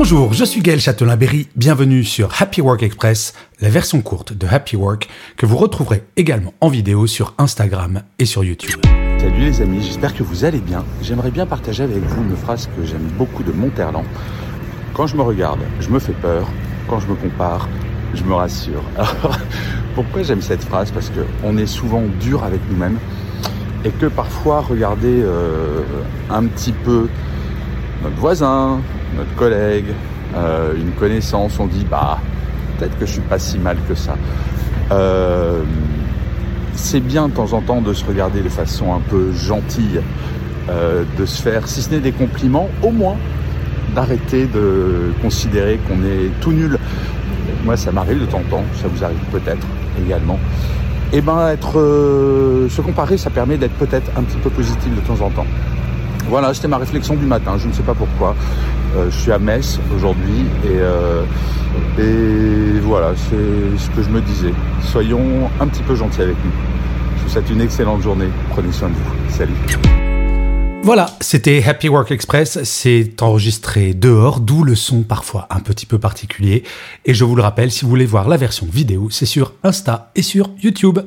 Bonjour, 0.00 0.32
je 0.32 0.44
suis 0.44 0.60
Gaël 0.60 0.78
Châtelain-Berry, 0.78 1.48
bienvenue 1.56 2.04
sur 2.04 2.40
Happy 2.40 2.60
Work 2.60 2.84
Express, 2.84 3.34
la 3.60 3.68
version 3.68 4.00
courte 4.00 4.32
de 4.32 4.46
Happy 4.46 4.76
Work 4.76 5.08
que 5.36 5.44
vous 5.44 5.56
retrouverez 5.56 6.04
également 6.16 6.54
en 6.60 6.68
vidéo 6.68 7.08
sur 7.08 7.34
Instagram 7.36 8.02
et 8.20 8.24
sur 8.24 8.44
YouTube. 8.44 8.80
Salut 9.18 9.40
les 9.40 9.60
amis, 9.60 9.82
j'espère 9.82 10.14
que 10.14 10.22
vous 10.22 10.44
allez 10.44 10.60
bien. 10.60 10.84
J'aimerais 11.02 11.32
bien 11.32 11.46
partager 11.46 11.82
avec 11.82 12.00
vous 12.00 12.22
une 12.22 12.36
phrase 12.36 12.68
que 12.76 12.86
j'aime 12.86 13.08
beaucoup 13.18 13.42
de 13.42 13.50
Monterland. 13.50 14.04
Quand 14.94 15.08
je 15.08 15.16
me 15.16 15.22
regarde, 15.22 15.62
je 15.80 15.88
me 15.88 15.98
fais 15.98 16.12
peur. 16.12 16.46
Quand 16.86 17.00
je 17.00 17.08
me 17.08 17.16
compare, 17.16 17.68
je 18.14 18.22
me 18.22 18.34
rassure. 18.34 18.84
Alors, 18.96 19.36
pourquoi 19.96 20.22
j'aime 20.22 20.42
cette 20.42 20.62
phrase? 20.62 20.92
Parce 20.92 21.10
qu'on 21.10 21.58
est 21.58 21.66
souvent 21.66 22.04
dur 22.20 22.44
avec 22.44 22.60
nous-mêmes 22.70 23.00
et 23.84 23.90
que 23.90 24.06
parfois 24.06 24.60
regarder 24.60 25.22
euh, 25.24 25.82
un 26.30 26.44
petit 26.44 26.72
peu 26.84 27.08
notre 28.04 28.16
voisin, 28.16 28.80
notre 29.16 29.34
collègue, 29.34 29.92
euh, 30.36 30.74
une 30.76 30.92
connaissance, 30.92 31.58
on 31.58 31.66
dit 31.66 31.86
bah 31.90 32.18
peut-être 32.76 32.98
que 32.98 33.06
je 33.06 33.12
suis 33.12 33.20
pas 33.22 33.38
si 33.38 33.58
mal 33.58 33.76
que 33.88 33.94
ça. 33.94 34.16
Euh, 34.92 35.62
c'est 36.74 37.00
bien 37.00 37.28
de 37.28 37.34
temps 37.34 37.52
en 37.52 37.60
temps 37.60 37.80
de 37.80 37.92
se 37.92 38.04
regarder 38.04 38.40
de 38.40 38.48
façon 38.48 38.94
un 38.94 39.00
peu 39.00 39.32
gentille, 39.32 40.00
euh, 40.70 41.04
de 41.18 41.26
se 41.26 41.42
faire, 41.42 41.66
si 41.66 41.82
ce 41.82 41.90
n'est 41.90 42.00
des 42.00 42.12
compliments, 42.12 42.68
au 42.82 42.90
moins 42.90 43.16
d'arrêter 43.94 44.46
de 44.46 45.12
considérer 45.22 45.80
qu'on 45.88 46.04
est 46.04 46.30
tout 46.40 46.52
nul. 46.52 46.78
Moi, 47.64 47.76
ça 47.76 47.90
m'arrive 47.90 48.20
de 48.20 48.26
temps 48.26 48.38
en 48.38 48.50
temps, 48.50 48.64
ça 48.80 48.86
vous 48.86 49.02
arrive 49.02 49.18
peut-être 49.32 49.66
également. 50.04 50.38
Et 51.10 51.18
eh 51.18 51.20
ben, 51.22 51.48
être, 51.48 51.72
se 52.68 52.80
comparer, 52.82 53.16
ça 53.16 53.30
permet 53.30 53.56
d'être 53.56 53.74
peut-être 53.74 54.10
un 54.16 54.22
petit 54.22 54.36
peu 54.36 54.50
positif 54.50 54.94
de 54.94 55.00
temps 55.00 55.24
en 55.24 55.30
temps. 55.30 55.46
Voilà, 56.28 56.52
c'était 56.52 56.68
ma 56.68 56.76
réflexion 56.76 57.14
du 57.14 57.24
matin, 57.24 57.56
je 57.56 57.68
ne 57.68 57.72
sais 57.72 57.82
pas 57.82 57.94
pourquoi. 57.94 58.34
Euh, 58.96 59.10
je 59.10 59.16
suis 59.16 59.32
à 59.32 59.38
Metz 59.38 59.78
aujourd'hui 59.96 60.44
et, 60.64 60.78
euh, 60.78 61.22
et 61.98 62.80
voilà, 62.80 63.12
c'est 63.16 63.82
ce 63.82 63.90
que 63.90 64.02
je 64.02 64.10
me 64.10 64.20
disais. 64.20 64.52
Soyons 64.90 65.50
un 65.60 65.66
petit 65.66 65.82
peu 65.82 65.94
gentils 65.94 66.20
avec 66.20 66.36
nous. 66.44 66.52
Je 67.18 67.22
vous 67.24 67.30
souhaite 67.30 67.50
une 67.50 67.62
excellente 67.62 68.02
journée. 68.02 68.28
Prenez 68.50 68.72
soin 68.72 68.88
de 68.88 68.94
vous. 68.94 69.34
Salut. 69.34 69.54
Voilà, 70.82 71.06
c'était 71.20 71.62
Happy 71.66 71.88
Work 71.88 72.10
Express. 72.12 72.62
C'est 72.64 73.22
enregistré 73.22 73.94
dehors, 73.94 74.40
d'où 74.40 74.64
le 74.64 74.74
son 74.74 75.02
parfois 75.02 75.46
un 75.50 75.60
petit 75.60 75.86
peu 75.86 75.98
particulier. 75.98 76.62
Et 77.04 77.14
je 77.14 77.24
vous 77.24 77.36
le 77.36 77.42
rappelle, 77.42 77.70
si 77.70 77.84
vous 77.84 77.90
voulez 77.90 78.06
voir 78.06 78.28
la 78.28 78.36
version 78.36 78.66
vidéo, 78.70 79.08
c'est 79.10 79.26
sur 79.26 79.54
Insta 79.64 80.10
et 80.14 80.22
sur 80.22 80.50
YouTube. 80.62 81.00